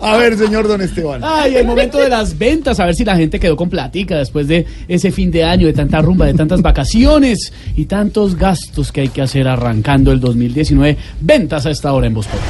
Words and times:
A 0.00 0.16
ver, 0.16 0.36
señor 0.36 0.68
Don 0.68 0.80
Esteban. 0.80 1.20
Ay, 1.24 1.56
el 1.56 1.66
momento 1.66 1.98
de 1.98 2.08
las 2.08 2.36
ventas, 2.36 2.80
a 2.80 2.86
ver 2.86 2.94
si 2.94 3.04
la 3.04 3.16
gente 3.16 3.38
quedó 3.38 3.56
con 3.56 3.68
platica 3.68 4.16
después 4.16 4.48
de 4.48 4.66
ese 4.88 5.12
fin 5.12 5.30
de 5.30 5.44
año, 5.44 5.66
de 5.66 5.72
tanta 5.72 6.00
rumba, 6.00 6.26
de 6.26 6.34
tantas 6.34 6.62
vacaciones 6.62 7.52
y 7.76 7.84
tantos 7.86 8.36
gastos 8.36 8.92
que 8.92 9.02
hay 9.02 9.08
que 9.08 9.22
hacer 9.22 9.48
arrancando 9.48 10.12
el 10.12 10.20
2019. 10.20 10.96
Ventas 11.20 11.66
a 11.66 11.70
esta 11.70 11.92
hora 11.92 12.06
en 12.06 12.14
Boston. 12.14 12.40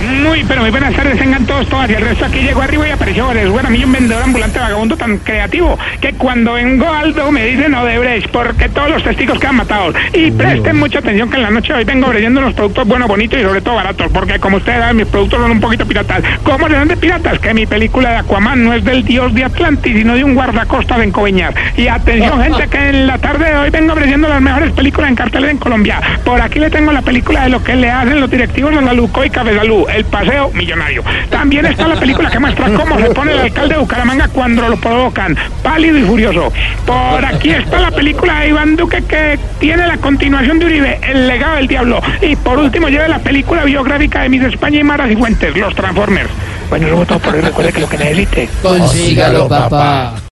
Muy, 0.00 0.44
pero 0.44 0.60
muy 0.60 0.70
buenas 0.70 0.94
tardes, 0.94 1.18
tengan 1.18 1.46
todos, 1.46 1.66
todas. 1.68 1.88
Y 1.90 1.94
el 1.94 2.02
resto 2.02 2.26
aquí 2.26 2.40
llegó 2.40 2.62
arriba 2.62 2.88
y 2.88 2.90
apareció 2.90 3.26
Bueno, 3.26 3.68
a 3.68 3.70
mí 3.70 3.82
un 3.84 3.92
vendedor 3.92 4.22
ambulante 4.22 4.58
vagabundo 4.58 4.96
tan 4.96 5.18
creativo 5.18 5.78
que 6.00 6.12
cuando 6.12 6.54
vengo 6.54 6.92
Aldo 6.92 7.32
me 7.32 7.46
dicen 7.46 7.74
Odebrecht 7.74 8.28
porque 8.30 8.68
todos 8.68 8.90
los 8.90 9.02
testigos 9.02 9.38
quedan 9.38 9.56
matados. 9.56 9.94
Y 10.12 10.30
presten 10.30 10.76
mucha 10.76 10.98
atención 10.98 11.30
que 11.30 11.36
en 11.36 11.42
la 11.42 11.50
noche 11.50 11.72
de 11.72 11.78
hoy 11.78 11.84
vengo 11.84 12.06
ofreciendo 12.06 12.40
unos 12.40 12.54
productos 12.54 12.86
buenos, 12.86 13.08
bonitos 13.08 13.38
y 13.38 13.42
sobre 13.42 13.60
todo 13.60 13.76
baratos. 13.76 14.10
Porque 14.12 14.38
como 14.38 14.58
ustedes 14.58 14.80
saben, 14.80 14.96
mis 14.96 15.06
productos 15.06 15.40
son 15.40 15.50
un 15.50 15.60
poquito 15.60 15.86
piratas. 15.86 16.22
¿Cómo 16.42 16.68
serán 16.68 16.88
de 16.88 16.96
piratas? 16.96 17.38
Que 17.38 17.54
mi 17.54 17.66
película 17.66 18.10
de 18.10 18.16
Aquaman 18.18 18.64
no 18.64 18.74
es 18.74 18.84
del 18.84 19.04
dios 19.04 19.34
de 19.34 19.44
Atlantis, 19.44 19.96
sino 19.96 20.14
de 20.14 20.24
un 20.24 20.34
guardacosta 20.34 20.98
de 20.98 21.04
Encobeñar. 21.04 21.54
Y 21.76 21.88
atención, 21.88 22.42
gente, 22.42 22.68
que 22.68 22.88
en 22.88 23.06
la 23.06 23.18
tarde 23.18 23.46
de 23.46 23.56
hoy 23.56 23.70
vengo 23.70 23.92
ofreciendo 23.92 24.28
las 24.28 24.40
mejores 24.40 24.72
películas 24.72 25.10
en 25.10 25.16
cartelera 25.16 25.50
en 25.50 25.58
Colombia. 25.58 26.00
Por 26.24 26.40
aquí 26.40 26.58
le 26.58 26.70
tengo 26.70 26.92
la 26.92 27.02
película 27.02 27.44
de 27.44 27.48
lo 27.50 27.62
que 27.62 27.76
le 27.76 27.90
hacen 27.90 28.20
los 28.20 28.30
directivos 28.30 28.74
de 28.74 28.82
la 28.82 28.92
Luco 28.92 29.24
y 29.24 29.30
Café 29.30 29.54
El 29.88 30.04
paseo 30.04 30.50
millonario. 30.52 31.02
También 31.30 31.66
está 31.66 31.88
la 31.88 31.96
película 31.96 32.30
que 32.30 32.38
muestra 32.38 32.70
cómo 32.72 32.98
se 32.98 33.06
pone 33.10 33.32
el 33.32 33.38
alcalde 33.38 33.74
de 33.74 33.80
Bucaramanga 33.80 34.28
cuando 34.28 34.68
lo 34.68 34.76
provocan, 34.76 35.36
pálido 35.62 35.98
y 35.98 36.02
furioso. 36.02 36.52
Por 36.84 37.24
aquí 37.24 37.50
está 37.50 37.80
la 37.80 37.90
película 37.90 38.40
de 38.40 38.48
Iván 38.48 38.76
Duque 38.76 39.02
que 39.02 39.38
tiene 39.58 39.86
la 39.86 39.96
continuación 39.98 40.58
de 40.58 40.66
Uribe, 40.66 41.00
El 41.02 41.26
legado 41.26 41.56
del 41.56 41.68
diablo. 41.68 42.00
Y 42.20 42.36
por 42.36 42.58
último 42.58 42.88
lleva 42.88 43.08
la 43.08 43.18
película 43.18 43.64
biográfica 43.64 44.22
de 44.22 44.28
Mis 44.28 44.42
España 44.42 44.80
y 44.80 44.84
Maras 44.84 45.10
y 45.10 45.16
Fuentes, 45.16 45.56
Los 45.56 45.74
Transformers. 45.74 46.30
Bueno, 46.68 46.88
luego 46.88 47.06
todo 47.06 47.18
por 47.20 47.34
hoy 47.34 47.40
recuerde 47.40 47.72
que 47.72 47.80
lo 47.80 47.88
que 47.88 47.98
necesite. 47.98 48.48
Consígalo, 48.62 49.48
papá. 49.48 50.14